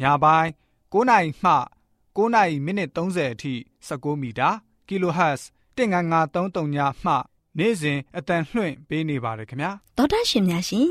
[0.00, 0.48] ညပိုင်း
[0.92, 1.52] 9နိုင်မှ
[2.16, 3.54] 9နိုင်မိနစ်30အထိ
[3.88, 4.50] 16မီတာ
[4.88, 5.42] kHz
[5.76, 7.12] 19533ညမှ
[7.58, 10.88] နေ့စဉ်အတန်လွှင့်ပေးနေပါတယ်ခင်ဗျာဒေါက်တာရှင်များရှင်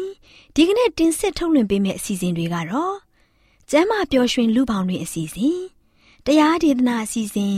[0.56, 2.96] ဒီကနေ့တင်ဆက်ထုတ်လွှင့်ပေးမယ့်အစီအစဉ်တွေကတော့
[3.70, 5.60] ကျမ်းမာပျော်ရွှင်လူပေါင်းတွင်အစီအစဉ်
[6.26, 7.58] တရားဒေသနာအစီအစဉ်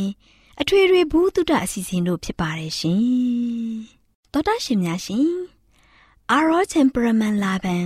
[0.61, 3.03] အထွေထွေဘုဒ္ဓအစီအစဉ်တို့ဖြစ်ပါတယ်ရှင်
[4.33, 5.30] ဒေါက်တာရှင်များရှင်
[6.31, 7.85] အာရော temperament လာပန်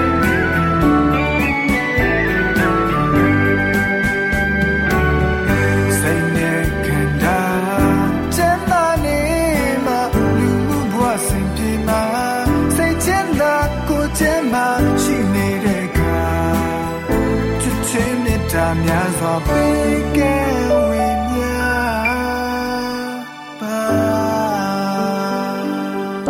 [19.31, 19.37] တေ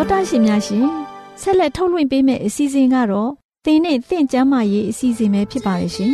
[0.03, 0.85] ာ်တာရှင်များရှင်
[1.41, 3.31] ဆက်လက်ထုတ်လွှင့်ပေးမယ့်အစီအစဉ်ကတော့
[3.65, 6.11] သင်နဲ့သင်ကျမ်းမာရေးအစီအစဉ်ပဲဖြစ်ပါရဲ့ရှင်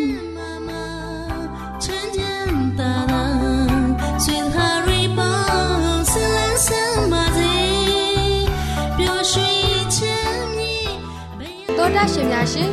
[11.78, 12.70] တော်တာရှင်များရှင်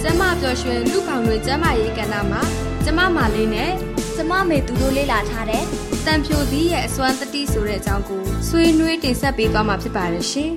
[0.00, 3.72] ကျမပျော်ရွှင်လူပေါင်းတွင်ကျမရေးကဏ္ဍမှာ ကျမမာလေးနဲ့
[4.16, 5.64] ကျမမေသူတို့လေ့လာထားတဲ့
[6.06, 10.50] တန်ဖြိုသီးရဲ့အစွမ်းတတိဆိုတဲ့အကြောင်းကိုဆွေးနွေးတင်ဆက်ပေးသွားမှာဖြစ်ပါတယ်ရှင်။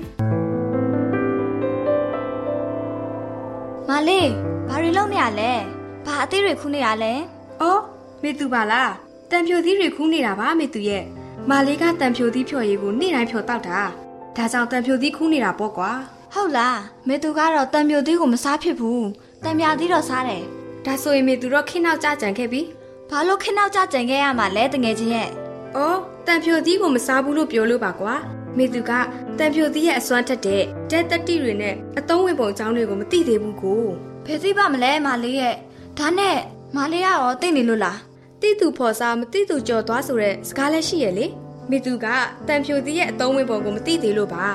[3.89, 4.29] မလေး
[4.67, 5.51] ဘာတွေလုပ်နေရလဲ။
[6.05, 7.13] ဘာအသေးတွေခူးနေရလဲ။
[7.61, 7.81] အော်
[8.23, 8.89] မေသူပါလား။
[9.31, 11.03] တန်ဖြိုသီးတွေခူးနေတာပါမေသူရဲ့။
[11.49, 13.79] မလေးကတန်ဖြိုသီးဖြော်ရည်ကိုနေ့တိုင်းဖြော်တောက်တာ။
[14.35, 15.91] ဒါကြောင့်တန်ဖြိုသီးခူးနေတာပေါ့ကွာ။
[16.33, 19.01] ဟုတ်လား။မေသူကတော့တန်ဖြိုသီးကိုမစားဖြစ်ဘူး။
[19.43, 20.43] တံမြာသီးတော့စားတယ်
[20.89, 22.61] ဒါဆိုရင်မေသူတော့ခင်းနောက်ကြကြံခဲ့ပြီ
[23.09, 25.29] ဘာလို့ခင်းနောက်ကြကြံခဲ့ရမှာလဲတငယ်ချင်းရဲ့
[25.75, 28.15] အော်တန်ဖြိုသီးကိုမစားဘူးလို့ပြောလို့ပါကွာ
[28.57, 28.91] မေသူက
[29.37, 33.83] တန်ဖြိုသီးရဲ့အစွမ်းထက်တဲ့တက်တတိတွေနဲ့အသုံးဝင်ပုံအကြောင်းတွေကိုမသိသေးဘူးကို
[34.25, 35.55] ဘယ်သိပါမလဲမလေးရဲ့
[35.97, 36.37] ဒါနဲ့
[36.75, 37.99] မလေးရောသိနေလို့လား
[38.41, 41.25] တိသူဖော်စားမတိသူကြော်သွားဆိုတဲ့စကားလည်းရှိရဲ့လေ
[41.69, 42.05] မေသူက
[42.47, 44.45] တန်ဖြိုသီးရဲ့အသုံးဝင်ပုံကိုမသိသေးလို့ပါ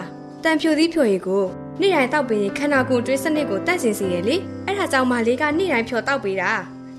[0.44, 1.44] တန်ဖြိုသီးဖြိုရည်ကို
[1.81, 4.37] နေ့တိုင်းတောက်ပင်ခန္ဓာကိုယ်တွေးစနစ်ကိုတန့်စင်စေရလေ
[4.67, 6.53] အဲ့ဒါကြောင့်မလေးကနေ့တိုင်းဖြော်တောက်ပေးတာ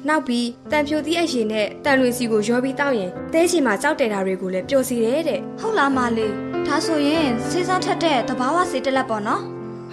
[0.07, 6.33] နောက်ပြီးတန်ဖြိုသီးအရင်နဲ့တန်လွင်စီကိုရောပြီးတောက်ရင်တဲချင်မှာကြောက်တယ်တာတွေကိုလည်းပျော်စီတယ်တဲ့ဟုတ်လားမလေး
[6.67, 9.41] ဒါဆိုရင်စေးစားထက်တဲ့တဘာဝစေတလက်ပေါ့နော်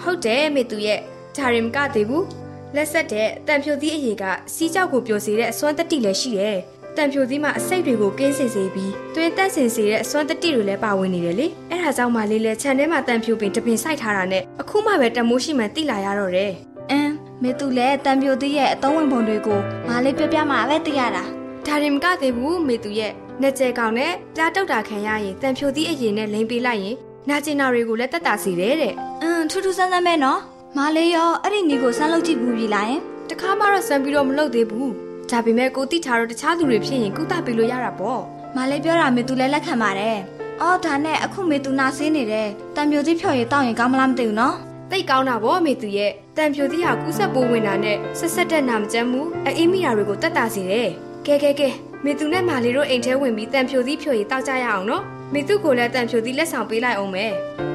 [0.02, 1.00] ဟုတ်တယ်မေသူရဲ့
[1.36, 2.26] ဂျာရင်မကသေးဘူး
[2.74, 6.58] လက်ဆက်တဲ့တန်ဖြိုသီးအရေကစီးကြောက်ကိုပျော်စေတဲ့အစွမ်းတတိလည်းရှိတယ်
[6.96, 16.52] တံဖြိုသီးမှာအစိတ်တွေကိုကင်းစင်စေပြီးတွင်တက်စင်စေတဲ့အစွမ်းတတိတွေလည်းပါဝင်နေတယ်လေအဲ့ဒါကြောင့်မှလေးလဲခြံထဲမှာတံဖြိုပင်တပင်စိုက်ထားတာနဲ့အခုမှပဲတမိုးရှိမှန်သိလာရတော့တယ်
[16.90, 21.24] အင်းမေသူလည်းတံဖြိုသီးရဲ့အသုံးဝင်ပုံတွေကိုမလေးပြပြမှပဲသိရတာ
[21.66, 26.96] ဒါရင်မကသေးဘူးမေသူရဲ့နဲ့ကျဲကောင်နဲ့ပြားတုတ်တာခံရရင်တံဖြိုသီးအရင်နဲ့လိန်ပေးလိုက်ရင်
[27.28, 30.40] နာကျင်နာတွေကိုလည်းတက်တာစီတယ်တဲ့အင်းထူးထူးဆန်းဆန်းပဲနော်
[30.76, 33.00] မလေးရောအဲ့ဒီညီကိုဆန်းလုပ်ကြည့်ဘူးပြီလားယင်
[33.30, 34.92] တခါမှတော့ဆန်းပြီးတော့မလုပ်သေးဘူး
[35.32, 38.20] ဒါပေမဲ့ကိုတိထားတော့တခြားသူတွေဖြစ်ရင်ကုသပေးလို့ရတာပေါ့
[38.56, 40.18] မလေးပြောတာမေသူလည်းလက်ခံပါတယ်
[40.60, 44.56] အော်ဒါနဲ့အခုမေသူနာဆေးနေတယ်တံပြိုသီးဖြော်ရည်တောက်ရင်ကောင်းမလားမသိဘူးနော်
[44.90, 50.88] သိကောင်းတာဗောမေသူရဲ့တံပြိုသီးဟာကူးဆက်ပိုးဝင်တာနဲ့ဆက်ဆက်တဲ့နာမကျန်းမှုအေးမိတာတွေကိုတက်တာစေတယ်
[51.26, 51.68] ကဲကဲကဲ
[52.04, 55.02] မေသူနဲ့မာလီတို့အိမ်ထဲဝင်ပြီးတံပြိုသီးဖြော်ရည်တောက်ကြရအောင်နော်
[55.32, 57.32] မေသူကိုလည်းတံပြိုသီးလက်ဆောင်ပေးလိုက်အောင်မယ်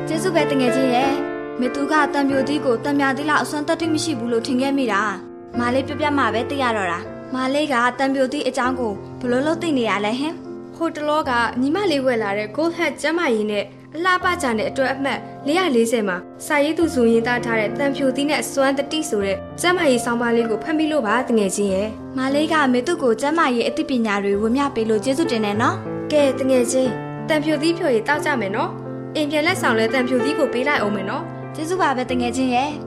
[0.08, 1.12] ကျေးဇူးပဲတငယ်ချင်းရဲ့
[1.60, 5.02] မေသူကတံပြိုသီးကိုတံမြာသီးလောက်အစွမ်းတက်တိမရှိဘူးလို့ထင်ခဲ့မိတာ
[5.60, 10.34] မာလေးပြပြမှပဲသိရတော့တာ မာလေးကတံပြိုသည့်အကြောင်းကိုဘလို့လို့သိနေရလဲဟင်
[10.76, 11.32] ဟိုတလောက
[11.62, 13.64] ညီမလေးဝယ်လာတဲ့ Gold Hat ကျမကြီးနဲ့
[13.96, 25.76] အလှပကြတဲ့အတွက်အမှတ်440မှာစာရေးသူဇူရင်သားထားတဲ့တံဖြိုသီးနဲ့စွမ်းတတိဆိုတဲ့ကျမကြီးဆောင်းပါးလေးကိုဖတ်မိလို့ပါတငယ်ချင်းရဲ့မာလေးကမေတုကိုကျမကြီးအသိပညာတွေဝမျှပေးလို့ကျေးဇူးတင်တယ်နော်
[26.12, 26.92] ကဲတငယ်ချင်း
[27.30, 28.72] တံဖြိုသီးဖြိုရည်တောက်ကြမယ်နော်
[29.16, 31.24] အိမ်ပြန်လက်ဆောင်လဲတံဖြိုသီးကိုပေးလိုက်အောင်မယ်နော်
[31.56, 32.87] ကျေးဇူးပါပဲတငယ်ချင်းရဲ့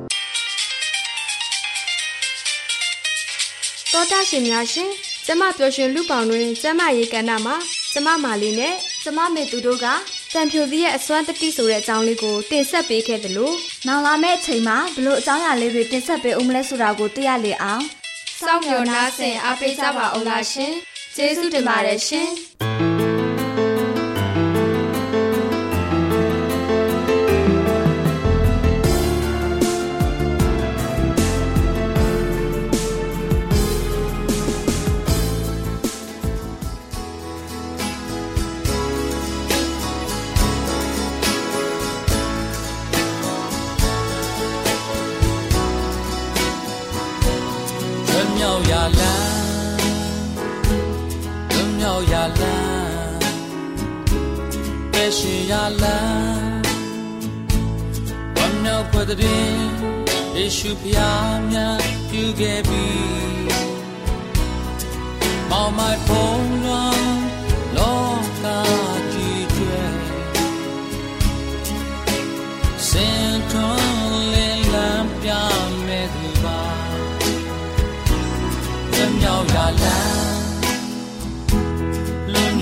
[3.93, 4.91] တောတာရှင်များရှင်
[5.27, 7.57] ကျမပျော်ရွှင်လူပေါင်းတွင်ကျမရေးကဏ္ဍမှာ
[7.93, 9.87] ကျမမာလေးနဲ့ကျမမေသူတို့က
[10.35, 13.57] တန်ဖြိုသီးရဲ့အစွမ်းတတိဆိုတဲ့အကြောင်းလေးကိုတင်ဆက်ပေးခဲ့တယ်လို့
[13.87, 17.83] နောက်လာမယ့်အချိန်မှာဘလို့အကြောင်းအရာလေးတွေတင်ဆက်ပေးဦးမလဲဆိုတာကိုသိရလေအောင်
[18.39, 20.73] စစောင့်မျှော်နားဆင်အားပေးကြပါအောင်လားရှင်
[21.17, 23.00] ကျေးဇူးတင်ပါတယ်ရှင်ရှင်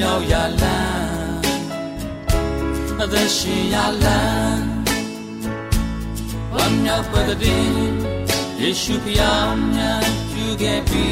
[0.01, 1.39] မြောက်ရလန်း
[3.03, 4.67] အသက်ရှင်ရလန်း
[6.55, 7.59] ဝမ်းမြောက်ပဒတိ
[8.61, 11.09] ယေရှုဖျားမြတ်ပြုခဲ့ပြီ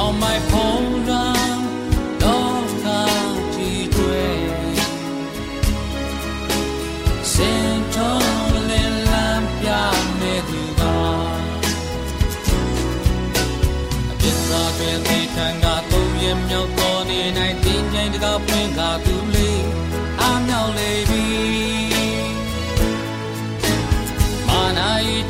[0.00, 0.77] On my phone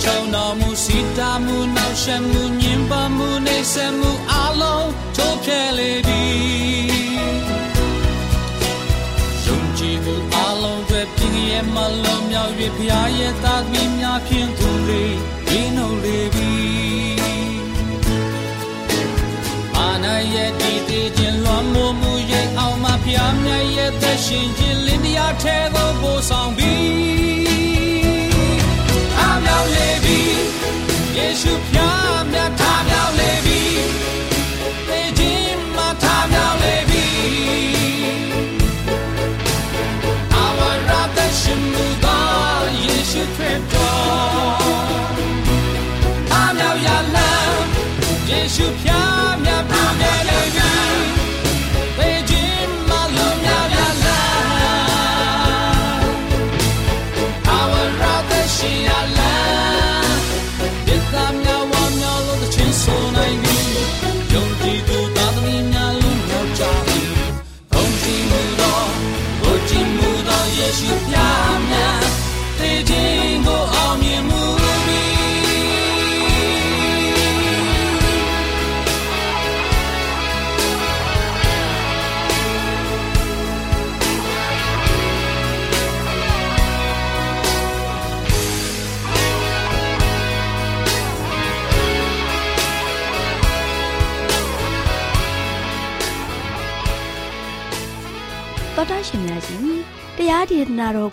[0.08, 6.24] နာဤချုံတော်မူစီတာမူနောက်ရှက်မှုညင်ပါမှုနေဆက်မှုအလုံးချိုးဖျက်လေပြီ
[9.44, 15.16] ယုံကြည်မှုအလုံးတွေပြင်းရဲ့မလုံးမြောက်၍ဖျားရဲ့သားသမီးများဖြင့်သူလေး
[15.48, 16.52] ဒီနှုတ်လေပြီ
[19.74, 27.17] မာနာရဲ့တည်တည်ခြင်းလွန်မိုးမှုရဲ့အောင်မဖျားမြတ်ရဲ့သက်ရှင်ခြင်းလင်းတရားထဲသို့ပို့ဆောင်ပြီး
[31.40, 33.62] ရှုဖျားမြတ်ထားမြောက်လေပြီ
[34.88, 37.06] သေခြင်းမထားမြောက်လေပြီ
[40.42, 42.18] Our rather shimuda
[42.86, 43.88] Yeshu Kristo
[46.40, 47.68] I'm now ya lamb
[48.30, 49.27] Yeshu pya mya pya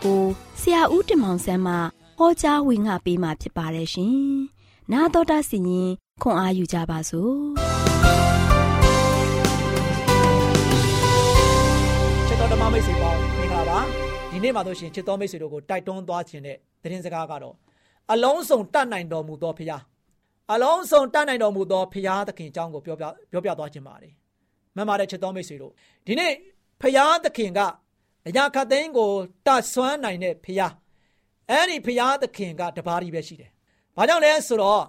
[0.06, 0.24] ကို
[0.62, 1.74] ဆရာဦးတင်မောင်ဆန်းမှ
[2.18, 4.18] ဟောကြားဝင်ငါပေးมาဖြစ်ပါတယ်ရှင်။
[4.92, 5.90] နာတော်တာစီရင်
[6.22, 7.34] ခွန်အားယူကြပါစို့
[12.28, 13.80] ချစ်တော်ဓမ္မမိတ်ဆွေပေါင်းမင်္ဂလာပါ
[14.32, 17.56] ဒီနေ့မှာတို့ရှင်ချစ်တော်မိတ်ဆွေတို့ကိုတိုက်တွန်းသွားခြင်းတဲ့သတင်းစကားကတော့
[18.12, 19.82] အလုံးစုံတတ်နိုင်တော်မူသောဖခင်
[20.54, 24.14] အလုံးစုံတတ်နိုင်တော်မူသောဖခင်သခင်အကြောင်းကိုပြောပြပြောပြသွားခြင်းပါတယ်
[24.76, 25.72] မှန်ပါတယ်ချစ်တော်မိတ်ဆွေတို့
[26.08, 26.32] ဒီနေ့
[26.82, 27.60] ဖခင်သခင်က
[28.28, 29.12] အရာခတ်သိန်းကို
[29.46, 30.74] တတ်ဆွမ်းနိုင်တဲ့ဖခင်
[31.50, 33.50] အဲ့ဒီဖခင်သခင်ကတပါးကြီးပဲရှိတယ်
[33.96, 34.84] ဘာကြောင့်လဲဆိုတော့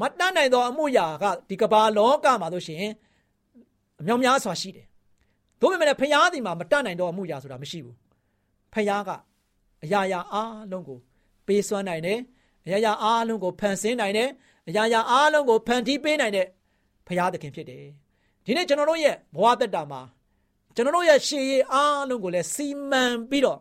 [0.00, 2.84] မတတ်နိုင်သောအမှုရာကဒီကမ္ဘာလောကမှာတို့ရှင်
[4.00, 4.86] အမြောက်များစွာရှိတယ်
[5.60, 7.96] တို့ပေမဲ့ဖခင်ဒီမှာမတတ်နိုင်တော့အမှုရာဆိုတာမရှိဘူး
[8.72, 9.10] ဖခင်က
[9.84, 10.98] အရာရာအားလုံးကို
[11.46, 12.18] ပေးစွမ်းနိုင်တယ်
[12.66, 14.28] အရာရာအားလုံးကိုဖန်ဆင်းနိုင်တယ်
[14.68, 16.46] အရာရာအားလုံးကိုဖန်တီးပေးနိုင်တဲ့
[17.06, 17.84] ဖခင်သခင်ဖြစ်တယ်
[18.44, 20.00] ဒီနေ့ကျွန်တော်တို့ရဲ့ဘဝတက်တာမှာ
[20.74, 23.58] ကျွန်တော်တို့ရဲ့ရှေးရေးအားလုံးကိုလည်းစီမံပြီးတော့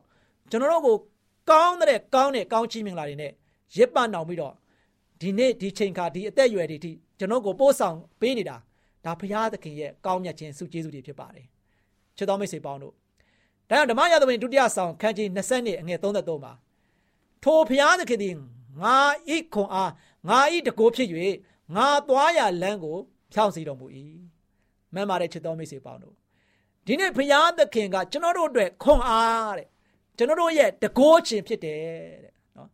[0.50, 0.96] ကျွန်တော်တို့ကို
[1.50, 3.32] ကောင်းတဲ့ကောင်းတဲ့ကောင်းချီးမင်္ဂလာတွေနဲ့
[3.78, 4.54] ရစ်ပတ်အောင်ပြီးတော့
[5.22, 8.58] ဒီနေ့ဒီချိန်ခါဒီအသက်အရွယ်တွေထိကျွန်တော်ကိုပို့ဆောင်ပေးနေတာ
[9.06, 11.46] ဒါဖခင်သခင်ရဲ့ကောင်းမြတ်ခြင်းစုကျေးဇူးတွေဖြစ်ပါတယ်
[12.18, 12.94] ချစ်တော်မိတ်ဆွေပေါင်းတို့
[13.70, 16.54] ဒါကြောင့်ဓမ္မရာသဝင်ဒုတိယဆောင်ခန်းကြီး20နှစ်အငယ်33မှာ
[17.44, 18.36] ထိုဖခင်သခင်သည်
[18.82, 18.98] ငါ
[19.36, 19.92] ဤခွန်အား
[20.30, 21.10] ငါဤတကိုးဖြစ်၍
[21.76, 22.98] ငါသွားရလမ်းကို
[23.34, 23.86] ဖြောင့်စီတော်မူ၏
[24.94, 26.16] မှန်ပါတယ်ချစ်တော်မိတ်ဆွေပေါင်းတို့
[26.88, 29.68] ဒီနေ့ဖခင်သခင်ကကျွန်တော်တို့အတွက်ခွန်အားတဲ့
[30.18, 31.80] ကျွန်တော်တို့ရဲ့တကိုးခြင်းဖြစ်တယ်
[32.24, 32.70] တဲ့နော်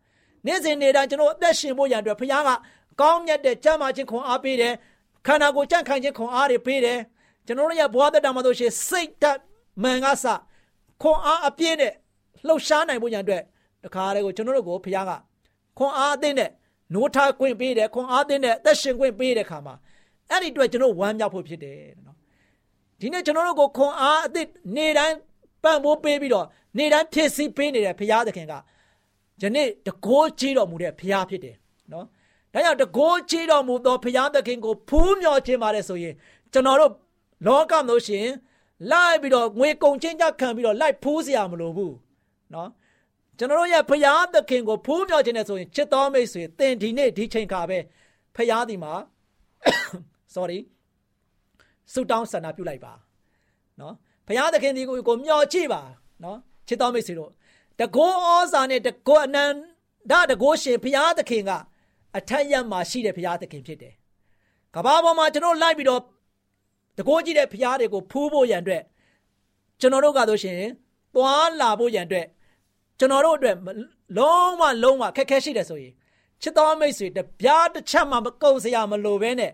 [0.46, 2.50] နေ့စဉ်နေ့တိုင်းကျွန်တော်အသက်ရှင်ဖို့ရန်အတွက်ဖခင်က
[3.02, 4.74] ကောင်းမြတ်တဲ့ကြမ်းမာခြင်းခွန်အားပေးတယ်
[5.28, 7.00] ခန္ဓာကိုယ်ကြံ့ခိုင်ခြင်းခွန်အားတွေပေးတယ်
[7.46, 9.40] ကျွန်တော်တို့ရဲ့ဘဝသက်တာမှာဆိုရှင်စိတ်ဓာတ်
[9.84, 10.26] မှန်ကစ
[11.02, 11.94] ခွန်အားအပြည့်နဲ့
[12.48, 13.44] လှုပ်ရှားနိုင်ဖို့ရန်အတွက်
[13.84, 15.12] တခါတည်းကိုကျွန်တော်တို့ကိုဖခင်က
[15.78, 16.50] ခွန်အားအသင့်နဲ့
[16.94, 19.76] နိုးထားခွင့်ပေးတယ်ခွန်အားသင့်နဲ့အသက်ရှင်ခွင့်ပေးတဲ့ခါမှာ
[20.30, 22.09] အဲ့ဒီအတွက်ကျွန်တော်ဝမ်းမြောက်ဖို့ဖြစ်တယ်နော်
[23.00, 25.16] ဒီနေ့ကျွန်တော်တို့ကိုခွန်အားအသစ်နေ့တိုင်း
[25.64, 26.46] ပံ့ပိုးပေးပြီးတော့
[26.78, 28.54] နေ့တိုင်းဖြည့်ဆည်းပေးနေတဲ့ဘုရားသခင်က
[29.42, 31.56] ယနေ့တကိုးချေးတော်မူတဲ့ဘုရားဖြစ်တယ်
[31.92, 32.06] နော်
[32.54, 36.14] ဒါကြောင့်တကိုးချေးတော်မူသောဘုရားသခင်ကိုဖူးမြော်ခြင်းပါတယ်ဆိုရင်
[36.54, 36.94] ကျွန်တော်တို့
[37.48, 38.28] လောကမျိုးရှင်
[38.92, 41.96] လိုက်ပြီးတော့ငွေကုန်ချင်းကြခံပြီးတော့လိုက်ဖူးစရာမလိုဘူး
[42.54, 42.70] နော်
[43.38, 47.80] ကျွန်တော်တို့ရဲ့ဘုရားသခင်ကိုဖူးမြော်ခြင်းနဲ့ဆိုရင်ချစ်တော်မိတ်ဆွေတင်ဒီနေ့ဒီချိန်ခါပဲ
[48.36, 48.94] ဘုရားဒီမှာ
[50.36, 50.60] sorry
[51.94, 52.94] ဆုတောင်းဆန္ဒပြုလိုက်ပါ
[53.80, 53.96] နော်
[54.28, 55.82] ဘုရားသခင်ဒီကိုကိုမျှော်ကြည့်ပါ
[56.24, 57.32] နော်ချစ်တော်မိတ်ဆွေတို့
[57.80, 61.52] တကောဩဇာနဲ့တကောအနန္တတကောရှင်ဘုရားသခင်က
[62.18, 63.94] အထက်ရမှာရှိတဲ့ဘုရားသခင်ဖြစ်တယ်
[64.76, 66.02] ကဘာပေါ်မှာကျွန်တော်လိုက်ပြီးတော့
[66.98, 68.84] တကောကြည့်တဲ့ဘုရားတွေကိုဖူးဖို့ရန်အတွက်
[69.80, 70.60] ကျွန်တော်တို့ကဆိုရှင်
[71.16, 72.28] သွားလာဖို့ရန်အတွက်
[73.00, 73.56] ကျွန်တော်တို့အတွက်
[74.18, 75.94] လုံးဝလုံးဝခက်ခဲရှိတယ်ဆိုရင်
[76.42, 79.52] ချစ်တော်မိတ်ဆွေတပြားတစ်ချက်မှမကုတ်စရာမလိုဘဲနဲ့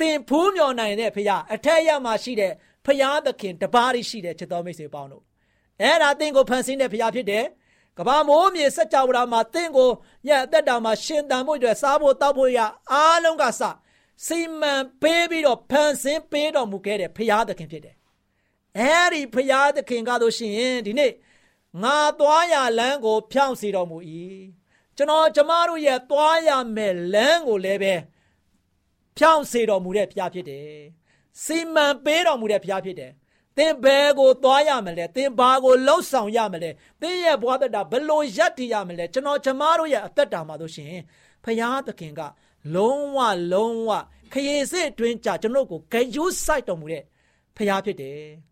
[0.00, 2.52] သင်ဖူးမြော်နိုင်တဲ့ဖခင်အထက်ရမှာရှိတဲ့
[2.86, 5.24] ဖခင်သခင်တပါးရှိတဲ့ချစ်တော်မိတ်ဆွေပေါင်းတို့
[5.82, 7.44] အဲ့ဒါသင်ကိုဖန်ဆင်းတဲ့ဖခင်ဖြစ်တယ်
[7.98, 9.90] ကဘာမိုးမြေစัจ java မှာသင်ကို
[10.28, 12.58] ရဲ့အသက်တာမှာရှင်တန်ဖို့အတွက်စားဖို့တောက်ဖို့ရ
[12.92, 13.62] အားလုံးကစ
[14.26, 17.96] စီမံပေးပြီးတော့ဖန်ဆင်းပေးတော်မူခဲ့တဲ့ဖခင်သခင်ဖြစ်တယ်
[18.78, 21.12] အဲ့ဒီဖခင်သခင်ကားလို့ရှိရင်ဒီနေ့
[21.82, 23.98] ငါသွားရလမ်းကို ဖြောင့်စေတော်မူ၏
[24.96, 27.94] ကျွန်တော်ကျမတို့ရဲ့သွားရမယ်လမ်းကိုလည်းပဲ
[29.18, 30.68] ဖြောင့်စေတော်မူတဲ့ဘုရားဖြစ်တယ်။
[31.44, 33.12] စီမံပေးတော်မူတဲ့ဘုရားဖြစ်တယ်။
[33.56, 40.94] သင်ဘယ်ကိုသွားရမလဲ။သင်ဘာကိုလှုပ်ဆောင်ရမလဲ။သင်ရဲ့ဘဝသက်တာဘယ်လိုရပ်တည်ရမလဲ။ကျွန်တော်ကျမတို့ရဲ့အသက်တာမှာဆိုရှင်
[41.44, 42.20] ဘုရားသခင်က
[42.74, 43.18] လုံးဝ
[43.52, 43.90] လုံးဝ
[44.32, 47.02] ခရီးစစ်အတွင်းကြကျွန်တော်ကိုဂယုစိုက်တော်မူတဲ့
[47.56, 48.22] ဘုရားဖြစ်တယ်။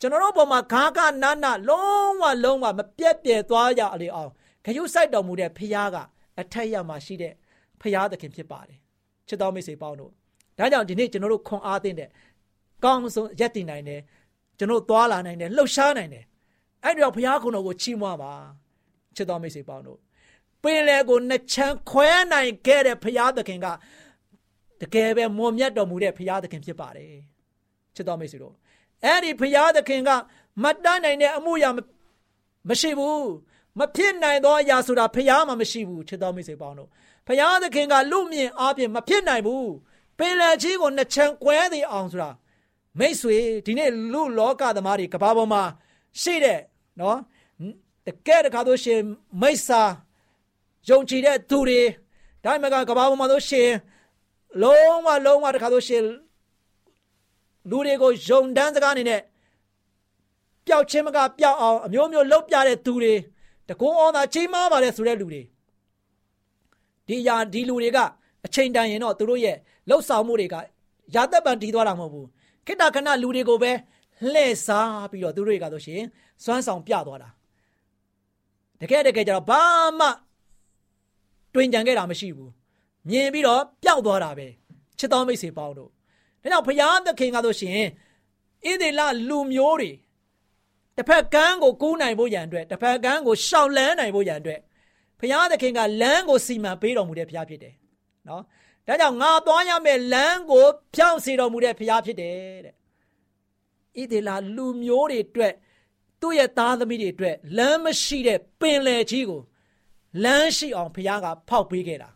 [0.00, 4.30] ကျွန်တော်တို့ပေါ်မှာခါကနာနာလုံးဝလုံးဝမပြက်ပြဲသွားရအောင်
[4.64, 5.96] ဂယုစိုက်တော်မူတဲ့ဘုရားက
[6.40, 7.32] အထက်ရမှာရှိတဲ့
[7.80, 8.78] ဘုရားသခင်ဖြစ်ပါတယ်
[9.28, 10.10] ချစ်တော်မိတ်ဆွေပေါင်းတို့
[10.58, 12.08] ဒါကြောင့်ဒီနေ့ကျွန်တော်တို့ခွန်အားသင့်တဲ့
[12.84, 14.00] ကောင်းဆုံးရက်တည်နိုင်တယ်
[14.58, 16.24] ကျွန်တော်သွားလာနိုင်တယ်လှုပ်ရှားနိုင်တယ်
[16.84, 18.32] အဲ့ဒီတော့ဘုရားခုတော်ကိုချီးမွမ်းပါ
[19.16, 19.98] ချစ်တော်မိတ်ဆွေပေါင်းတို့
[20.62, 23.66] ပင်လေကိုနှစ်ချမ်းခွဲနိုင်ခဲ့တဲ့ဘုရားသခင်က
[24.80, 27.14] တကယ်ပဲမွန်မြတ်တော်မူတဲ့ဘုရားသခင်ဖြစ်ပါတယ်
[27.94, 28.54] ချစ်တော်မိတ်ဆွေတို့
[29.04, 30.10] အဲ့ဒီဘုရားသခင်က
[30.62, 31.70] မတတ်နိုင်တဲ့အမှုရာ
[32.68, 33.26] မရှိဘူး
[33.78, 36.90] မဖြစ်နိုင်သောအရာဆိုတာဘုရားမှမရှိဘူးချစ်တော်မိတ်ဆွေပေါင်းတို့
[37.26, 39.70] ဘုရားသခင်ကလူမြင်အားဖြင့်မဖြစ်နိုင်ဘူး
[40.18, 42.30] ပင်လယ်ကြီးကိုနှစ်ချမ်းကွဲသေးအောင်ဆိုတာ
[42.98, 45.62] မိတ်ဆွေဒီနေ့လူလောကသမားတွေကဘာပေါ်မှာ
[46.20, 46.60] ရှိတဲ့
[47.00, 47.18] နော်
[48.06, 49.00] တကယ်တခါတော့ရှင်
[49.40, 49.82] မိတ်စာ
[50.88, 51.80] ယုံကြည်တဲ့သူတွေ
[52.44, 53.68] ဒါမှမကကဘာပေါ်မှာတော့ရှင်
[54.62, 56.02] လုံးဝလုံးဝတခါတော့ရှင်
[57.70, 59.20] လူတွေကိုယုံတန်းစကားအနေနဲ့
[60.66, 63.14] ပျောက်ချင်းမကပျောက်အောင်အမျိုးမျိုးလှုပ်ပြတဲ့သူတွေ
[63.68, 65.42] တကုန်းအောင်သာချိန်မားပါတယ်ဆိုတဲ့လူတွေ
[67.08, 67.98] ဒီယာဒီလူတွေက
[68.46, 69.56] အချိန်တန်ရင်တော့သူတို့ရဲ့
[69.88, 70.54] လှုပ်ဆောင်မှုတွေက
[71.14, 72.28] ရာသက်ပံတည်သွားတာမဟုတ်ဘူး
[72.66, 73.72] ခိတ္တခဏလူတွေကိုပဲ
[74.32, 76.02] လှည့်စားပြီးတော့သူတွေကဆိုရှင်
[76.44, 77.28] စွမ်းဆောင်ပြသွားတာ
[78.80, 79.62] တကယ်တကယ်ကျတော့ဘာ
[79.98, 80.08] မှ
[81.54, 82.52] တွင်ကြံခဲ့တာမရှိဘူး
[83.08, 84.46] မြင်ပြီးတော့ပျောက်သွားတာပဲ
[84.98, 85.90] ချစ်တော်မိတ်ဆွေပေါင်းတို့
[86.42, 87.80] ဒါကြောင့်ဘုရားသခင်ကဆိုရှင်
[88.66, 89.92] ဣသေလလူမျိုးတွေ
[90.96, 94.60] တစ်ဖက်ကန်းကိုကူးနိုင်ဖို့ရန်အတွက်တစ်ဖက်ကန်းကိုရှောင်လန်းနိုင်ဖို့ရန်အတွက်
[95.20, 97.74] ဘုရားသခင်ကလမ်းကိုစီမံပေးတော်မူတဲ့ဘုရားဖြစ်တယ်
[98.28, 98.42] နော်
[98.86, 102.74] ဒါကြောင့်ငါသွားရမယ့်လမ်းကိုဖြောင့်စေတော်မူတဲ့ဘုရားဖြစ်တယ်တဲ့
[104.00, 105.54] ဣသေလလူမျိုးတွေအတွက်
[106.20, 109.42] သူ့ရဲ့သားသမီးတွေအတွက်လမ်းမရှိတဲ့ပင်လယ်ကြီးကို
[110.24, 112.10] လမ်းရှိအောင်ဘုရားကဖောက်ပေးခဲ့တာ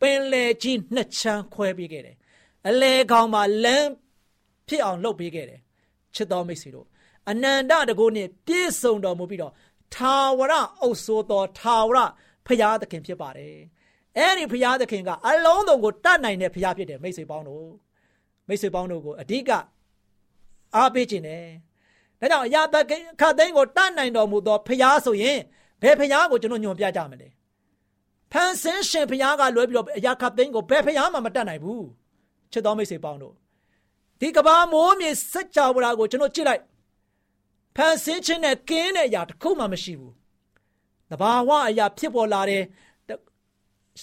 [0.00, 2.16] ပင်လယ်ကြီးနှစ်ချမ်းခွဲပေးခဲ့တယ်
[2.68, 3.88] အလဲကောင်မှာလမ်း
[4.68, 5.60] ဖြစ်အောင်လုပ်ပေးခဲ့တယ်
[6.14, 6.86] ချစ်တော်မိတ်ဆွေတို့
[7.30, 9.52] အနန္တတကုနှင့်ပြည့်စုံတော်မူပြီးတော့
[9.94, 10.52] ထာဝရ
[10.82, 11.98] အုပ်ဆိုးသောထာဝရ
[12.48, 13.56] ဖရာသခင်ဖြစ်ပါတယ်
[14.16, 17.68] အဲ့ဒီဖရာသခင်ကအလုံးစုံကိုတတ်နိုင်တဲ့ဖရာဖြစ်တယ်မိတ်ဆွေပေါင်းတို့
[18.48, 19.50] မိတ်ဆွေပေါင်းတို့ကိုအဓိက
[20.76, 21.44] အားပေးခြင်းတယ်
[22.20, 22.76] ဒါကြောင့်အရာတ
[23.20, 25.38] ခတ်သိန်းကိုတတ်နိုင်တော်မူသောဖရာဆိုရင်
[25.82, 27.28] ဘယ်ဖရာကိုကျွန်တော်ညွန်ပြကြမလဲ
[28.32, 31.84] ဖန်ဆင်းရှင်ဖရာကလွဲပြီးတော့အရာခတ်သိန်းကိုဘယ်ဖရာမှမတတ်နိုင်ဘူး
[32.52, 33.34] ချစ်တော်မိတ်ဆွေပေါင်းတို့
[34.20, 36.62] ဒီကဘာမိုးမြေစัจ java ကိုကျွန်တော်ကြည့်လိုက်
[37.76, 40.14] ဖန်ဆင်းခြင်းနဲ့ကင်းတဲ့အရာတစ်ခုမှမရှိဘူး
[41.10, 42.62] တဘာဝအရာဖြစ်ပေါ်လာတယ်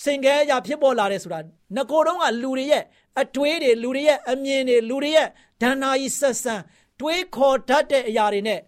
[0.04, 1.40] စင်ကဲအရာဖြစ်ပေါ်လာတယ်ဆိုတာ
[1.76, 2.84] ငကိုတုံးကလူတွေရဲ့
[3.22, 5.28] အတွေးတွေလူတွေရဲ့အမြင်တွေလူတွေရဲ့
[5.62, 6.56] ဒဏ္ဍာရီဆက်ဆံ
[7.00, 8.60] တွေးခေါ်တတ်တဲ့အရာတွေနဲ့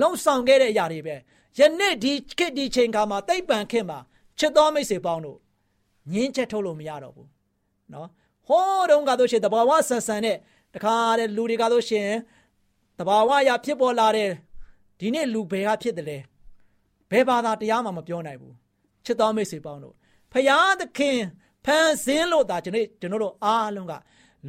[0.00, 1.14] လုံဆောင်ခဲ့တဲ့အရာတွေပဲ
[1.58, 3.98] ယနေ့ဒီခေတ်ဒီချိန်ခါမှာတိတ်ပံခေတ်မှာ
[4.38, 5.38] ချစ်တော်မိတ်ဆွေပေါင်းတို့
[6.12, 7.28] ငင်းချက်ထုတ်လို့မရတော့ဘူး
[7.92, 8.08] နော်
[8.46, 10.36] ဟောတုန်းကတော့ရှင်တဘာဝဆန်ဆန်နဲ့
[10.74, 12.08] တခါတဲ့လူတွေကတော့ရှင်
[12.98, 14.30] တဘာဝရဖြစ်ပေါ်လာတဲ့
[15.00, 16.18] ဒီနေ့လူဘယ်ဟာဖြစ်တယ်လဲ
[17.10, 18.54] ဘယ်ဘာသာတရားမှမပြောနိုင်ဘူး
[19.04, 19.94] ချစ်တော်မိတ်ဆွေပေါင်းတို့
[20.32, 21.18] ဖရာသခင်
[21.64, 23.92] ဖန်ဆင်းလို့ဒါကျွန်တော်ကျွန်တော်တို့အားလုံးက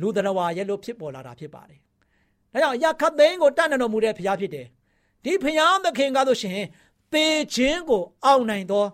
[0.01, 1.79] လူတော်ဝါရဲ့လို့ဖြစ်ပေါ်လာတာဖြစ်ပါတယ်။
[2.53, 4.67] ဒါကြောင့်ယခတ်သိန်းကိုတတ်နိုင်တော်မူတဲ့ဖရာဖြစ်တယ်။
[5.23, 6.65] ဒီဖရာသခင်ကားဆိုရှင်
[7.13, 7.25] သေ
[7.55, 8.85] ခြင်းကိုအောက်နိုင်သော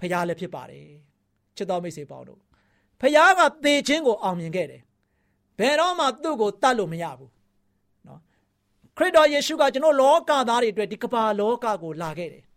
[0.00, 0.86] ဖရာလည်းဖြစ်ပါတယ်။
[1.56, 2.40] ချစ်တော်မိတ်ဆွေပေါင်းတို့
[3.00, 4.82] ဖရာကသေခြင်းကိုအောင်မြင်ခဲ့တယ်။
[5.58, 7.30] ဘယ်တော့မှသူ့ကိုတတ်လို့မရဘူး။
[8.06, 8.20] နော်
[8.96, 12.44] ခရစ်တော်ယေရှုကကျွန်တော်လောကသားတွေအတွက်ဒီကမ္ဘာလောကကိုလာခဲ့တယ်။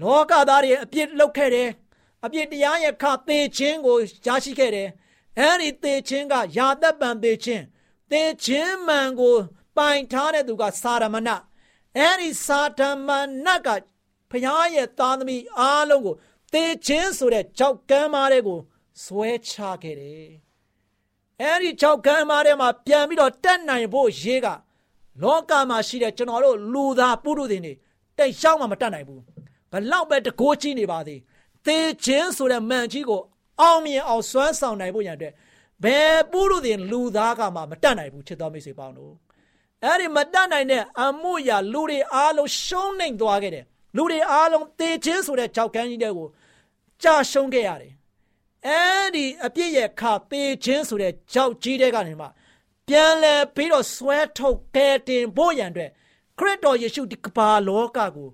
[0.00, 1.68] လောကသားတွေအပြစ်လုပ်ခဲ့တယ်။
[2.24, 3.96] အပြစ်တရားရဲ့ခသေခြင်းကို
[4.26, 4.88] ရရှိခဲ့တယ်။
[5.38, 7.62] အဲဒီသေခြင်းကယာသက်ပံသေခြင်း
[8.10, 9.36] သေခြင်းမှန်ကို
[9.76, 11.30] ပိုင်ထားတဲ့သူကစာရမဏ
[11.98, 13.08] အဲဒီစာတမ
[13.46, 13.68] ဏက
[14.30, 16.14] ဖျားရဲ့သားသမီးအားလုံးကို
[16.52, 18.58] သေခြင်းဆိုတဲ့ကြောက်ကမ်းမားတဲ့ကို
[19.04, 20.30] ဆွဲချခဲ့တယ်။
[21.42, 24.48] အဲဒီကြောက်ကမ်းမားတဲ့မှာပြန်ပြီးတော့တက်နိုင်ဖို့ရေးက
[25.22, 27.72] လောကမှာရှိတဲ့ကျွန်တော်တို့လူသားပုရုသင်တွေ
[28.18, 29.22] တိတ်ရှောင်းမှမတက်နိုင်ဘူး။
[29.72, 31.18] ဘလောက်ပဲတကိုးကြီးနေပါသေး။
[31.66, 33.20] သေခြင်းဆိုတဲ့မန်ကြီးကို
[33.60, 35.32] အောင်မြင်အောင်စွမ်းဆောင်နိုင်ဖို့ရတဲ့
[35.84, 39.12] ဘယ်ပုရုသင်လူသားကမှမတက်နိုင်ဘူးချစ်တော်မိတ်ဆွေပေါင်းတို့။
[39.84, 43.64] အဲဒီမတက်နိုင်တဲ့အမှုရာလူတွေအားလုံးရှုံးနေသွားခဲ့တယ်။
[43.96, 46.28] လူတွေအားလုံးသေခြင်းဆိုတဲ့ကြောက်ကမ်းကြီးတဲ့ကို
[47.02, 47.92] ကြာရှုံးခဲ့ရတယ်
[48.66, 48.80] အဲ
[49.14, 52.26] ဒီအပြစ်ရဲ့ခသေခြင်းဆိုတဲ့ကြောက်ကြီးတဲ့ကနေမှ
[52.88, 55.90] ပြန်လဲပြီးတော့ဆွဲထုတ်ကဲတင်ဖို့ရန်အတွက်
[56.38, 58.28] ခရစ်တော်ယေရှုဒီကမ္ဘာလောကကို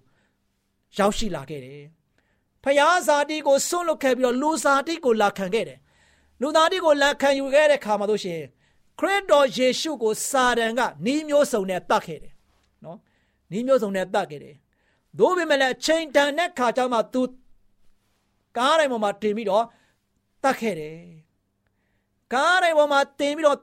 [0.97, 1.83] ရောက်ရှိလာခဲ့တယ်။
[2.63, 5.79] ဖယားဇာတိကိုဆွန့်လွတ်ခဲ့ပြီးတော့လူဇာတိကိုလာခံခဲ့တယ်။
[6.41, 8.41] လူသားတိကိုလာခံယူခဲ့တဲ့ခါမှာတို့ရှင်
[8.99, 12.33] ခရစ်တော်ယေရှုကိုစာတန်ကနှီးမျိုးစုံနဲ့တတ်ခဲ့တယ်။
[12.85, 12.99] နော်။
[13.51, 14.57] နှီးမျိုးစုံနဲ့တတ်ခဲ့တယ်။
[15.19, 17.23] သို့ပေမဲ့လည်းချိန်တန်တဲ့ခါကျမှ तू
[18.57, 19.65] ကားတိုင်းပေါ်မှာတင်ပြီးတော့
[20.45, 20.97] တတ်ခဲ့တယ်
[22.35, 23.59] ကားတိုင်းပေါ်မှာတင်ပြီးတော့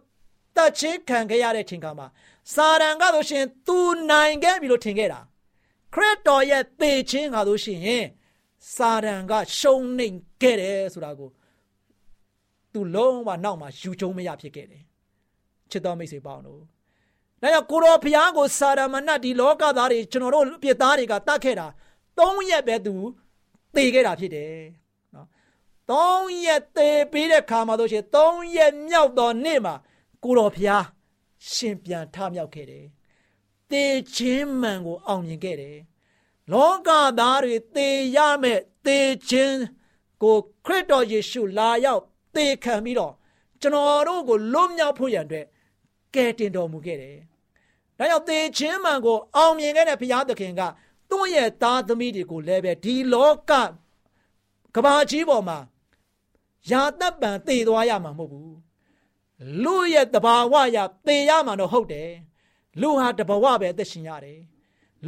[0.58, 2.08] တတ်ချင်းခံခဲ့ရတဲ့ချိန်ခါမှာ
[2.54, 3.78] စာရန်ကဆိုရှင်သူ
[4.10, 5.20] နိုင်ခဲ့ပြီလို့ထင်ခဲ့တာ
[5.96, 8.06] ခရစ်တော်ရဲ့သေခြင်းကဆိုရှင်
[8.76, 11.30] စာရန်ကရှုံးနိမ့်ခဲ့တယ်ဆိုတာကို
[12.74, 14.84] သူလုံးဝနောက်မှာယူကျုံမရဖြစ်ခဲ့တယ်
[15.72, 16.62] ချစ်တော်မိတ်ဆွေပေါင်းတို့
[17.42, 21.68] ဒါကြောင့်ကိုရောဘုရားကိုစာရမဏတ်ဒီလောကသားတွေကျွန်တော်တို့ပြစ်သားတွေကတတ်ခဲ့တာ
[22.18, 22.96] ၃ရက်ပဲသူ
[23.76, 24.56] သေခဲ့တာဖြစ်တယ်
[25.16, 25.28] နော်
[26.28, 29.76] ၃ရက်သေပြီးတဲ့ခါမှာတို့ရှိ၃ရက်မြောက်သောနေ့မှာ
[30.24, 30.86] ကိုတော်ဖျား
[31.52, 32.86] ရှင်ပြန်ထမြောက်ခဲ့တယ်
[33.72, 35.78] သေခြင်းမှန်ကိုအောင်မြင်ခဲ့တယ်
[36.52, 39.00] လောကသားတွေသေရမဲ့သေ
[39.30, 39.60] ခြင်း
[40.24, 42.02] ကိုခရစ်တော်ယေရှုလာရောက်
[42.36, 43.14] သေခံပြီးတော့
[43.62, 45.46] ကျွန်တော်တို့ကိုလွတ်မြောက်ဖို့ရန်အတွက်
[46.16, 47.18] ကယ်တင်တော်မူခဲ့တယ်။
[47.98, 50.62] ဒါကြောင့်သေခြင်းမှန်ကိုအောင်မြင်ခဲ့တဲ့ဘုရားသခင်က
[51.10, 53.52] သူ့ရဲ့သားသမီးတွေကိုလည်းပဲဒီလောက
[54.76, 55.58] ကဘာကြီးပေါ်မှာ
[56.70, 58.56] ယာတပ်ပံသေသွားရမှာမဟုတ်ဘူး
[59.64, 62.10] လူရဲ့တဘာဝရသေရမှာတော့ဟုတ်တယ်
[62.82, 64.40] လူဟာတဘာဝပဲအသက်ရှင်ရတယ်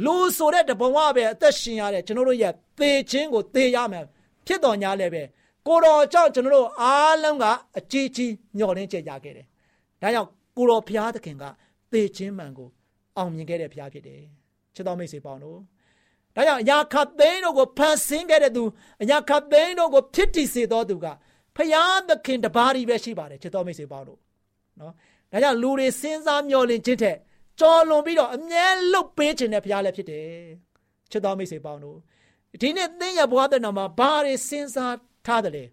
[0.04, 4.04] လူဆိုတဲ့တဘာဝပဲအသက်ရှင်ရတယ်ကျွန်တော်တို့ရဲ့သေခြင်းကိုသေရမယ်
[4.46, 5.22] ဖြစ်တော်ညာလည်းပဲ
[5.66, 7.44] ကိုတော်ကြောင့်ကျွန်တော်တို့အားလုံးက
[7.78, 9.46] အကြီးကြီးညှော်လင်းကြကြခဲ့တယ်
[10.02, 11.44] ဒါကြောင့်ကိုတော်ဘုရားသခင်က
[11.92, 12.68] သေခြင်းမှန်ကို
[13.16, 14.20] အောင်မြင်ခဲ့တဲ့ဘုရားဖြစ်တယ်
[14.74, 15.58] ချစ်တော်မိတ်ဆွေပေါင်းတို့
[16.34, 18.62] ဒါကြောင့်အရာခတ်သိန်းတို့ကိုဖန်ဆင်းခဲ့တဲ့သူ
[19.02, 21.06] အရာခတ်သိန်းတို့ကိုဖြစ်တည်စေတော်သူက
[21.56, 24.18] ဖယားသခင်တပါးကြီးပဲရှိပါတယ်ချစ်တော်မိတ်ဆွေပေါင်းတို့
[24.80, 24.92] နော်
[25.32, 27.18] ဒါကြောင့်လူတွေစဉ်းစားမျှော်လင့်ခြင်းထက်
[27.60, 30.28] ကြော်လွန်ပြီးတော့အမြဲလုတ်ပေးခြင်းနဲ့ဖယားလည်းဖြစ်တယ်
[31.10, 31.98] ချစ်တော်မိတ်ဆွေပေါင်းတို့
[32.60, 35.64] ဒီနေ့သင်ရဲ့ဘဝတဲ့နာမှာဘာတွေစဉ်းစားထားတယ်လဲ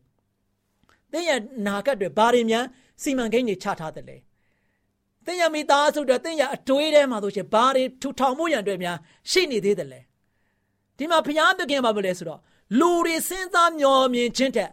[1.11, 2.65] သင်ရဲ့နာကတ်တွေဘာတွေများ
[3.01, 4.17] စီမံကိန်းတွေချထားတယ်လဲ
[5.25, 8.97] သင်ရဲ့မိသားစုတွေသင်ရဲ့အတွေးထဲမှာဆိုရှင်ဘာတွေထူထောင်မှုရန်တွေများ
[9.31, 10.01] ရှိနေသေးတယ်လဲ
[10.97, 12.41] ဒီမှာဘုရားသခင်ဘာပြောလဲဆိုတော့
[12.79, 14.69] လူတွေစဉ်းစားမျှော်မြင်ခြင်းတဲ့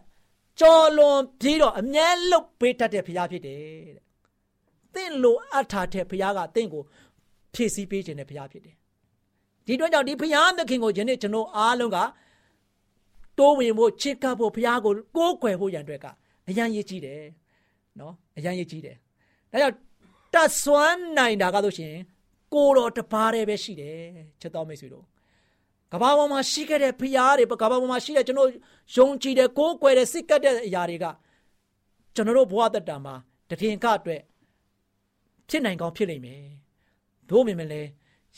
[0.59, 3.59] ကြော်လွန်ပြီးတော့အမြဲလုတ်ပေးတတ်တဲ့ဘုရားဖြစ်တယ်
[3.95, 4.03] တဲ့။
[4.93, 6.83] သင်လိုအပ်ထားတဲ့ဘုရားကသင်ကို
[7.53, 8.75] ဖြည့်ဆည်းပေးခြင်းတဲ့ဘုရားဖြစ်တယ်။
[9.65, 11.97] ဒီတော့ကြောင့်ဒီဘုရားသခင်ကိုယနေ့ကျွန်တော်အားလုံးက
[13.37, 16.05] တိုးဝင်ဖို့ချစ်ကပ်ဖို့ဘုရားကိုကိုးကွယ်ဖို့ရန်အတွက်က
[16.49, 17.21] အရန်ရည်ကြီးတယ်။
[17.99, 18.95] နော်အရန်ရည်ကြီးတယ်။
[19.51, 19.75] ဒါကြောင့်
[20.33, 21.95] တတ်ဆွမ်းနိုင်တာကဆိုရှင်
[22.53, 23.99] ကိုတော်တပါးတည်းပဲရှိတယ်
[24.41, 25.05] ချစ်တော်မိတ်ဆွေတို့
[25.91, 28.49] ကဘာပေါ်မှာရှိခဲ့တဲ့ဖျားတွေကဘာပေါ်မှာရှိတဲ့ကျွန်တော်
[28.95, 31.05] ယုံကြည်တဲ့ကိုးကွယ်တဲ့စိတ်ကပ်တဲ့အရာတွေက
[32.15, 33.15] ကျွန်တော်တို့ဘဝတတံမှာ
[33.49, 34.21] တည်ငါအတွက်
[35.49, 36.43] ဖြစ်နိုင်ကောင်းဖြစ်လိမ့်မယ်။
[37.29, 37.81] တို့မြင်မလဲ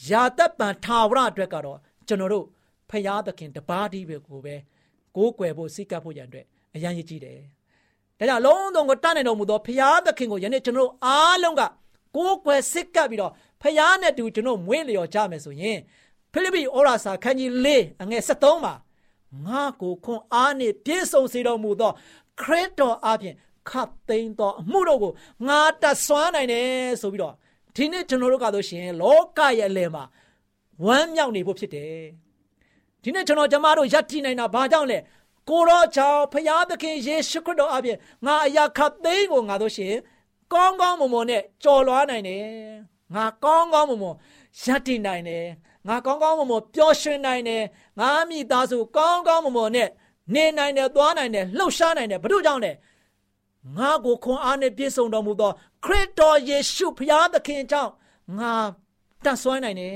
[0.10, 2.46] ယာတပ်ပံထာဝရအတွက်ကတော့ကျွန်တော်တို့
[2.90, 4.56] ဖျားသခင်တပါးဒီပဲကိုပဲ
[5.16, 6.46] ကိုးကွယ်ဖို့စိတ်ကပ်ဖို့ရန်အတွက်
[6.76, 7.40] အရန်ရည်ကြည့်တယ်။
[8.20, 11.62] ဒါကြောင့်လုံးစုံကိုတတ်နိုင်တော်မူသောဖျားသခင်ကိုယနေ့ကျွန်တော်တို့အားလုံးက
[12.16, 15.78] ကိုးကွယ်စိတ်ကပ်ပြီးတော့ဖျားနဲ့တူကျွန်တော်မွေးလျော်ကြမယ်ဆိုရင်
[16.32, 17.68] ဖိလိပ္ပိဩရာစာခန်းကြီး၄
[18.02, 18.74] အငယ်73မှာ
[19.46, 21.92] ငါကိုခွန်အားနှင့်ပြည့်စုံစေတော်မူသော
[22.42, 23.36] ခရစ်တော်အပြင်
[23.70, 25.14] ခတ်သိမ်းသောအမှုတို့ကို
[25.48, 27.36] ငါတတ်ဆွမ်းနိုင်တယ်ဆိုပြီးတော့
[27.76, 30.04] ဒီနေ့ကျွန်တော်တို့ကတော့ရှင်လောကရဲ့အလယ်မှာ
[30.86, 32.04] ဝမ်းမြောက်နေဖို့ဖြစ်တယ်
[33.04, 35.00] ဒီနေ့ကျွန်တော်ကျမတို့ယက်တိနိုင်တာဘာကြောင့်လဲ
[35.50, 39.94] ကိုရောချောင်းဖျားသခင်ယေရှုခရစ်တော်အပြင်ငါအရာခတ်သိမ်းကိုငါတို့ရှင်
[40.54, 42.44] ကောင်းကောင်းမွန်မွန်နဲ့ကြော်လွားနိုင်တယ်
[43.16, 44.16] ငါကောင်းကောင်းမွန်မွန်
[44.64, 45.46] ယက်တိနိုင်တယ်
[45.88, 47.64] ငါကောင်းကောင်းမွန်မွန်ပျော်ရွှင်နိုင်တယ်
[48.00, 49.90] ငါမိသားစုကောင်းကောင်းမွန်မွန်နဲ့
[50.34, 52.72] နေနိုင်တယ်သွားနိုင်တယ်လှုပ်ရှားနိုင်တယ်ဘု து ကြောင့်လဲ
[53.78, 55.52] ငါကိုခွန်အားနဲ့ပြည့်စုံတော်မူသော
[55.86, 57.92] ခရစ်တော်ယေရှုဖျားသခင်ကြောင့်
[58.40, 58.54] ငါ
[59.24, 59.96] တတ်ဆွမ်းနိုင်တယ်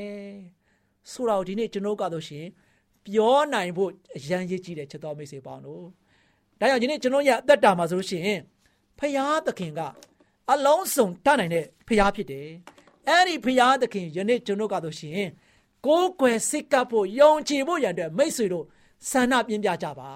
[1.11, 2.45] ဆိုတော့ဒီနေ့ကျွန်တော်ကတော့ရှင်
[3.05, 5.83] ပြောနိုင်ဖို့အရန်ရည်ကြီးတယ်ချက်တော်မိတ်ဆွေပေါင်းတို့
[6.59, 8.39] ဒါကြောင့်ဒီနေ့ကျွန်တော်ရအသက်တာမှာဆိုလို့ရှိရင်
[8.99, 9.81] ဖျားသခင်က
[10.51, 12.47] အလုံးစုံတတ်နိုင်တဲ့ဖျားဖြစ်တယ်
[13.07, 15.27] အဲ့ဒီဖျားသခင်ယနေ့ကျွန်တော်ကတော့ရှင်
[15.85, 18.65] ကိုးကွယ်စိတ်ကပ်ဖို့ယုံကြည်ဖို့ရန်အတွက်မိတ်ဆွေတို့
[19.09, 20.11] ဆန္ဒပြင်းပြကြပါ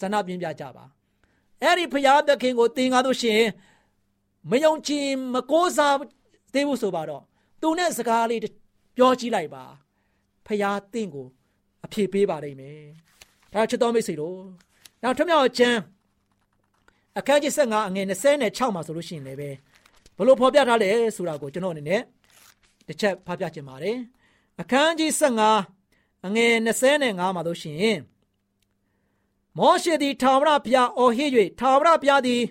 [0.00, 0.84] ဆန္ဒပြင်းပြကြပါ
[1.64, 3.42] အဲ့ဒီဖျားသခင်ကိုသင်ကားလို့ရှင်
[4.50, 5.96] မယုံကြည်မကိုးစား
[6.54, 7.22] သေးဘူးဆိုပါတော့
[7.60, 8.40] သူနဲ့စကားလေး
[8.96, 9.64] ပြောကြည့်လိုက်ပါ
[10.46, 11.26] ဖျားသင်ကို
[11.84, 12.80] အဖြေပေးပါလိမ့်မယ်
[13.52, 14.38] ဒါချစ်တော်မိတ်ဆွေတို့
[15.02, 15.78] နောက်ထမြောက်ချမ်း
[17.18, 19.50] အခန်းကြီး15အငယ်26မှာဆိုလို့ရှိရင်လည်းပဲ
[20.16, 22.02] ဘလို့ဖော်ပြထားလဲဆိုတာကိုကျွန်တော်အနေနဲ့
[22.86, 23.96] တစ်ချက်ဖတ်ပြချင်ပါတယ်
[24.60, 25.10] အခန်းကြီး
[25.70, 26.52] 15အငယ်
[26.90, 27.98] 25မှာတို့ရှိရင်
[29.58, 32.42] မောရှေသည်ထာဝရဘုရားအော်ဟစ်၍ထာဝရဘုရားသည်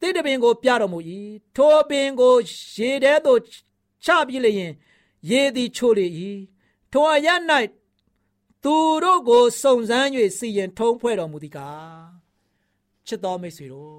[0.00, 0.98] တိတပင်ကိုပြတော်မူ၏
[1.56, 2.34] ထိုပင်ကို
[2.76, 3.40] ရေထဲသို့
[4.04, 4.72] ချပြလျင်
[5.30, 6.06] ရေသည်ချို့လေ၏
[6.92, 7.28] ထိုအရ၌
[8.64, 12.06] သူတို့ကိုစုံစမ်း၍စီရင်ထုံးဖွဲ့တော်မူသည်ကား
[13.06, 13.96] ချစ်တော်မိတ်ဆွေတို့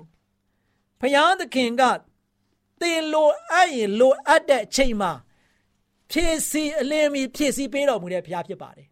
[0.99, 1.83] ဖယားသခင်က
[2.81, 5.11] တင်လိုအပ်ရင်လိုအပ်တဲ့အချိန်မှာ
[6.11, 8.87] ဖြည့်ဆည်းအလင်းမီဖြည့်ဆည်းပေးတော်မူတဲ့ဘုရားဖြစ်ပါတယ်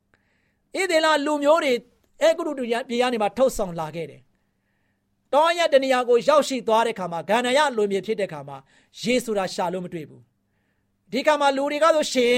[0.76, 1.74] ဣသေလလူမျိုးတွေ
[2.22, 4.22] အဲဂရုတူပြည်ကနေမှထုတ်ဆောင်လာခဲ့တယ်
[5.34, 8.58] တောရတနေရာကိုရောက်ရှိသွားတဲ့ခါမှာဂန္ဓယလူမျိုးဖြစ်တဲ့ခါမှာ
[9.02, 10.22] ယေဆိုတာရှာလို့မတွေ့ဘူး
[11.12, 12.36] ဒီခါမှာလူတွေကဆိုရှင်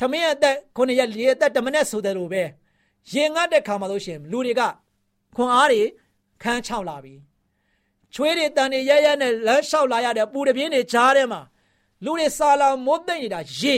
[0.00, 2.42] ထမင်းအသက်ခုနှစ်ရက်လေးအသက်တမနဲ့ဆိုတယ်လို့ပဲ
[3.12, 4.62] ရင်ငတ်တဲ့ခါမှာဆိုရှင်လူတွေက
[5.36, 5.82] ခွန်အားတွေ
[6.42, 7.14] ခန်းချောက်လာပြီ
[8.14, 11.40] ချွေးတွေတန်တွေရဲရဲနဲ့လမ်းလျှောက်လာရတဲ့ပူတပြင်းတွေကြားထဲမှာ
[12.04, 13.76] လူတွေစာလာမိုးသိမ့်နေတာရေ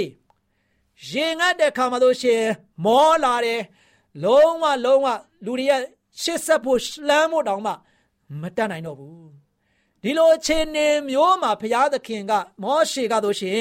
[1.11, 2.43] ရင်ငတ်တဲ့ခါမှာဆိုရှင်
[2.85, 3.61] မောလာတယ်
[4.25, 5.07] လုံးဝလုံးဝ
[5.45, 5.83] လူတွေရဲ့
[6.23, 7.73] ရှစ်ဆက်ဖို့လမ်းဖို့တောင်မှ
[8.41, 9.29] မတတ်နိုင်တော့ဘူး
[10.03, 13.61] ဒီလိုအခြေအနေမျိုးမှာဘုရားသခင်က မောရှေကတို့ရှင်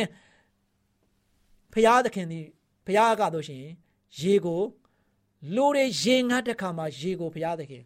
[1.73, 2.41] ဘုရားသခင်ဒီ
[2.85, 3.63] ဘုရားကတို့ရှင်
[4.19, 4.61] ရေကို
[5.55, 7.83] လူတွေရေငတ်တဲ့ခါမှာရေကိုဘုရားသခင်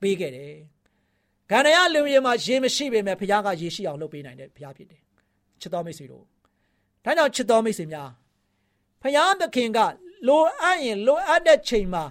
[0.00, 0.54] ပေးခဲ့တယ်။
[1.50, 5.00] ဂန္ဓယလူရေမှာရေမရှိပေမဲ့ဘုရားကရေရှိအောင်လုပ်ပေးနိုင်တဲ့ဘုရားဖြစ်တယ်။
[5.60, 6.24] ချစ်တော်မိတ်ဆွေတို့
[7.04, 8.10] ဒါကြောင့်ချစ်တော်မိတ်ဆွေများ
[9.02, 9.78] ဘုရားသခင်က
[10.26, 12.04] လိုအပ်ရင်လိုအပ်တဲ့ချိန်မှာ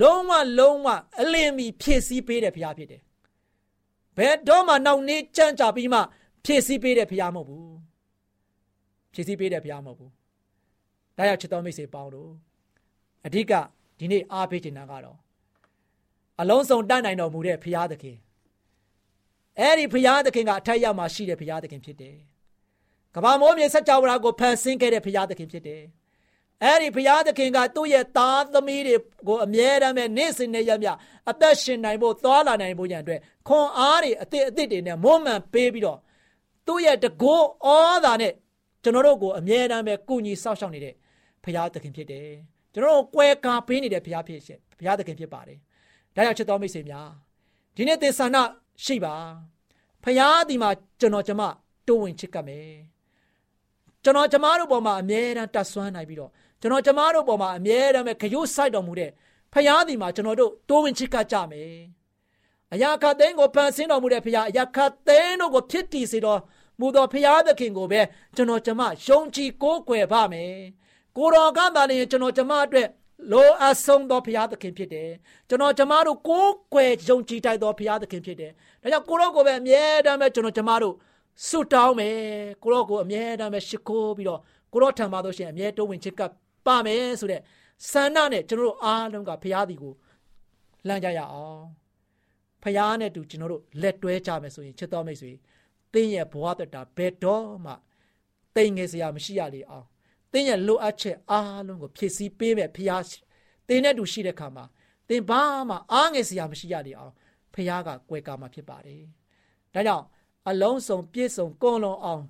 [0.00, 0.88] လုံးဝလုံးဝ
[1.20, 3.02] အလင်းမီဖြည့်ဆည်းပေးတဲ့ဘုရားဖြစ်တယ်။
[4.16, 6.00] ဘယ်တော့မှနောက်နေ့ကြံ့ကြပြီးမှ
[6.44, 7.72] ဖြည့်ဆည်းပေးတဲ့ဘုရားမဟုတ်ဘူး။
[9.12, 10.10] ဖြည့်ဆည်းပေးတဲ့ဘုရားမဟုတ်ဘူး။
[11.16, 12.30] ဒါကြောင့်ချစ်တော်မိတ်ဆွေပေါင်းတို့
[13.26, 13.52] အဓိက
[13.98, 15.18] ဒီနေ့အားပေးချင်တာကတော့
[16.40, 18.16] အလုံးစုံတတ်နိုင်တော်မူတဲ့ဘုရားသခင်
[19.58, 22.16] အဲ့ဒီဘုရားသခင်ကအထက်ရောက်မှရှိတဲ့ဘုရားသခင်ဖြစ်တယ်။
[23.14, 25.82] ကဘာမိုးမြေဆက်ကြဝဠာကိုဖန်ဆင်းခဲ့တဲ့ဘုရားသခင်ဖြစ်တယ်။
[26.62, 28.94] အဲ့ဒီဘုရားသခင်ကသူ့ရဲ့သားသမီးတွေ
[29.26, 30.88] ကိုအမြဲတမ်းပဲနေ့စဉ်နဲ့ရမြ
[31.30, 35.98] အသက်ရှင်နိုင်ဖို့သွားလာနိုင်ဖို့ရန်အတွက်ခွန်အားတွေအသစ်အသစ်တွေနဲ့မွမ်းမံပေးပြီးတော့
[36.66, 37.68] သူ့ရဲ့တကောဩ
[38.04, 38.32] သာနဲ့
[38.82, 40.94] ကျွန်တော်တို့ကိုအမြဲတမ်းပဲကုညီစောင့်ရှောက်နေတဲ့
[41.44, 42.28] ဘုရားသခင်ဖြစ်တယ်။
[42.72, 45.58] ကျွန်တော်တို့ကွဲကားပေးနေတဲ့ဘုရားဖြစ်ရှင်ဘုရားသခင်ဖြစ်ပါတယ်။
[46.16, 47.08] ဒါကြောင့်ချစ်တော်မိတ်ဆွေများ
[47.76, 48.36] ဒီနေ့သင်္ဆန္ဒ
[48.84, 49.14] ရှိပါ
[50.04, 51.42] ဖရာဒီမှာကျွန်တော်ကျမ
[51.88, 52.70] တိုးဝင်ချစ်ကပ်မယ်
[54.04, 56.30] ကျွန်တော်ကျမတို့ပေါ်မှာအမြဲတမ်းတတ်ဆွမ်းနိုင်ပြီးတော့
[56.64, 59.10] ကျွန်တော်ကျမတို့ပေါ်မှာအမြဲတမ်းပဲခရုစိုက်တော်မူတဲ့
[59.52, 61.74] ဖရာဒီမှာကျွန်တော်တို့တိုးဝင်ချစ်ကပ်ကြမယ်
[62.72, 66.40] အရာခတ်သိန်းကိုဖန်ဆင်းတော်မူတဲ့ဖရာအရာခတ်သိန်းတို့ကိုဖြစ်တည်စေတော်
[66.80, 68.00] မူသောဖရာသခင်ကိုပဲ
[68.36, 70.54] ကျွန်တော်ကျမယုံကြည်ကိုးကွယ်ပါမယ်
[71.16, 72.88] ကိုတော်ကသာလျှင်ကျွန်တော်ကျမအတွက်
[73.32, 75.10] လိုအပ်ဆုံးသောဘုရားသခင်ဖြစ်တယ်
[75.48, 80.94] ကျွန်တော်ကျမတို့ကိုးကွယ်ယုံကြည်တိုက်သောဘုရားသခင်ဖြစ်တယ်ဒါကြောင့်ကိုရောကိုပဲအမြဲတမ်းပဲကျွန်တော်ကျမတို့
[81.46, 82.16] ဆုတောင်းမယ်
[82.62, 84.40] ကိုရောကိုအမြဲတမ်းပဲရှိခိုးပြီးတော့
[84.72, 86.30] ကိုရောထံမှာတော့ရှင်အမြဲတုံးဝင်ချစ်ကပ်
[86.66, 87.40] ပါမယ်ဆိုတဲ့
[87.90, 89.94] ဆန္ဒနဲ့ကျွန်တော်တို့အားလုံးကဘုရားဒီကို
[90.88, 91.64] လမ်းကြရအောင်
[92.62, 95.32] ဖះနဲ့တူကျွန်တော်တို့လက်တွဲကြမယ်ဆိုရင်ချစ်တော်မိတ်ဆွေ
[95.92, 97.72] တင်းရဲ့ဘဝတတာဘယ်တော့မှ
[98.56, 99.86] တိမ်ငယ်စရာမရှိရလေအောင်
[100.32, 102.90] တင်းရဲ့လိုအပ်ချက်အားလုံးကိုဖြည့်ဆည်းပေးမယ်ဖះ
[103.68, 104.64] တင်းနဲ့တူရှိတဲ့ခါမှာ
[105.08, 107.12] တင်းဘာမှအားငယ်စရာမရှိရလေအောင်
[107.54, 109.02] ဖះကကွယ်ကာမှာဖြစ်ပါတယ်။
[109.74, 110.04] ဒါကြောင့်
[110.48, 112.22] အလုံးစုံပြည့်စုံကုန်လုံးအောင်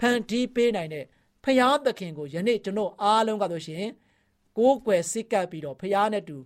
[0.00, 1.04] ဖန်တီးပေးနိုင်တဲ့
[1.44, 3.86] ဖះသခင်ကိုယနေ့ကျွန်တော်အားလုံးကဆိုရှင်
[4.58, 6.36] ကိုးကွယ်စိတ်ကပ်ပြီးတော့ဖះနဲ့တူ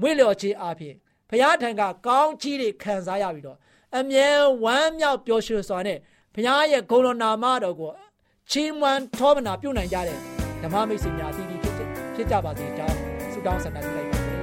[0.00, 0.94] မွေ့လျော်ခြင်းအပြင်
[1.30, 3.58] ဘုရားထံကကောင်းချီးတွေခံစားရပြီးတော့
[3.98, 4.28] အမြဲ
[4.64, 5.98] ဝမ်းမြောက်ပျော်ရွှင်စွာနဲ့
[6.34, 7.92] ဘုရားရဲ့ဂုဏ်တော်နာမတော်ကို
[8.50, 10.18] ချီးမွမ်းထောပနာပြုနိုင်ကြတဲ့
[10.62, 11.74] ဓမ္မမိတ်ဆွေများအသီးသီးဖြစ်
[12.14, 12.96] ဖြစ်ကြပါစေကြောင်း
[13.32, 14.42] ဆုတောင်းဆန္ဒပြုလိုက်ပါတယ်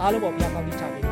[0.00, 1.11] အားလုံးပေါ်ဘုရားကောင်းချီးချပေး